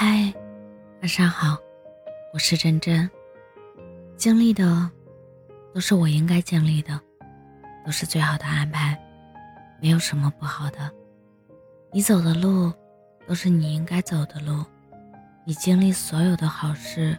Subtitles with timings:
[0.00, 0.32] 嗨，
[1.00, 1.58] 晚上好，
[2.32, 3.10] 我是真真。
[4.16, 4.88] 经历的
[5.74, 7.00] 都是我应该经历的，
[7.84, 8.96] 都是最好的安排，
[9.82, 10.88] 没有什么不好的。
[11.92, 12.72] 你走的路
[13.26, 14.64] 都是你应该走的路，
[15.44, 17.18] 你经历所有的好事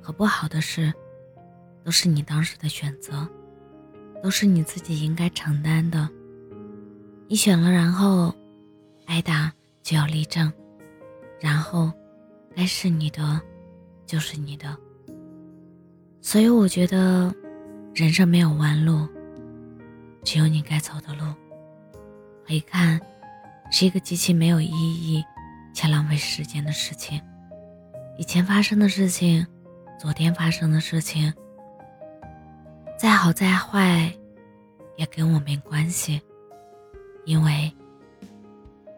[0.00, 0.94] 和不好的事，
[1.82, 3.28] 都是你当时的选择，
[4.22, 6.08] 都是你自己应该承担的。
[7.26, 8.32] 你选了，然后
[9.06, 9.52] 挨打
[9.82, 10.52] 就要立正。
[11.40, 11.92] 然后，
[12.56, 13.40] 该是你的，
[14.06, 14.76] 就是你的。
[16.20, 17.34] 所以我觉得，
[17.94, 19.06] 人生没有弯路，
[20.22, 21.24] 只有你该走的路。
[22.46, 23.00] 回看，
[23.70, 25.24] 是一个极其没有意义
[25.72, 27.20] 且浪费时间的事情。
[28.18, 29.46] 以前发生的事情，
[29.98, 31.32] 昨天发生的事情，
[32.98, 34.12] 再好再坏，
[34.96, 36.20] 也跟我没关系，
[37.24, 37.72] 因为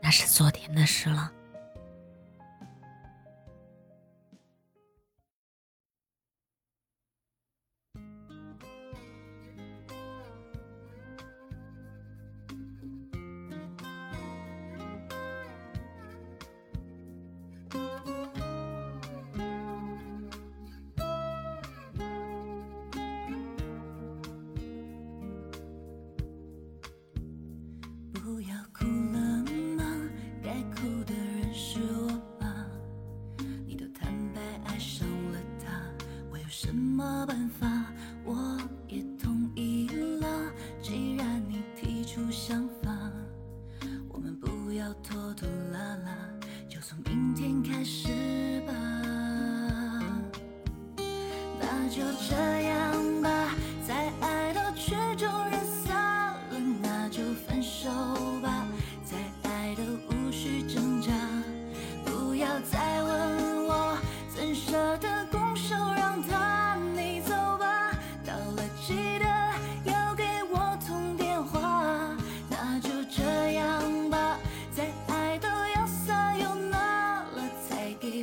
[0.00, 1.32] 那是昨天的事了。
[28.40, 29.20] 不要哭了
[29.76, 29.84] 吗？
[30.42, 32.66] 该哭的人是我吧
[33.66, 35.68] 你都坦白爱上了他
[36.32, 37.68] 我有什么办法
[38.24, 39.88] 我也同意
[40.22, 40.26] 了
[40.80, 43.12] 既然你提出想法。
[44.08, 46.16] 我们不要拖拖拉拉
[46.66, 48.08] 就从明天开始
[48.66, 48.72] 吧。
[51.60, 52.79] 那就这样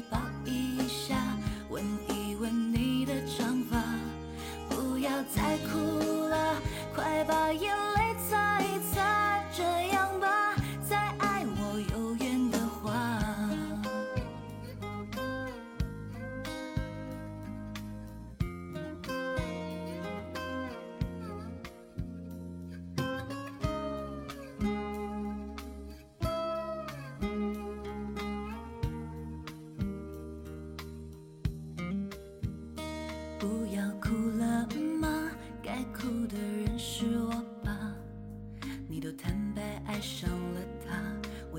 [0.02, 0.27] 再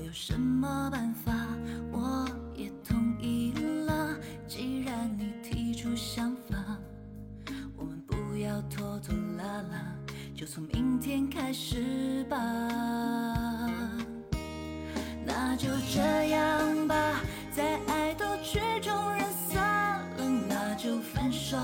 [0.09, 1.31] 有什么办法？
[1.91, 3.53] 我也同意
[3.85, 4.17] 了。
[4.47, 6.57] 既然你提出想法，
[7.77, 9.95] 我们不要拖拖拉拉，
[10.33, 12.35] 就从明天开始吧。
[15.23, 17.21] 那就这样吧，
[17.51, 19.61] 在爱都曲终人散
[20.17, 21.55] 了，那就分手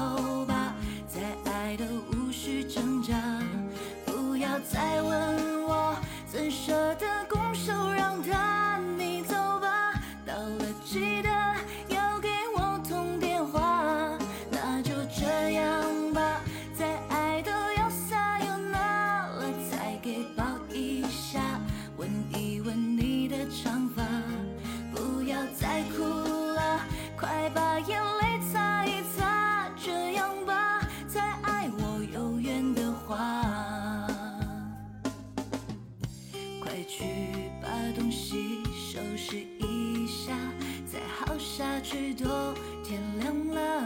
[40.06, 40.38] 一下，
[40.86, 43.84] 再耗下去都天亮了。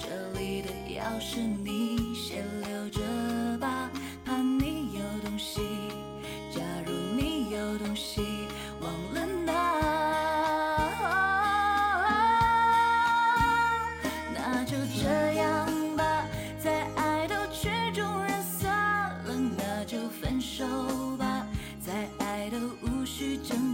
[0.00, 1.42] 这里的钥匙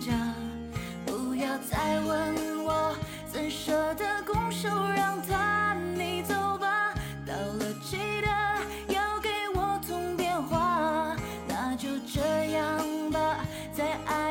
[0.00, 0.12] 家
[1.06, 2.96] 不要再问我
[3.26, 6.94] 怎舍得拱手让他你走吧。
[7.26, 8.28] 到了记得
[8.94, 11.16] 要给我通电话
[11.48, 12.20] 那就这
[12.52, 13.38] 样吧
[13.72, 14.21] 再爱